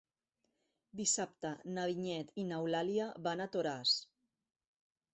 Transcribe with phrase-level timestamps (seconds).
[1.01, 3.97] Dissabte na Vinyet i n'Eulàlia van a Toràs.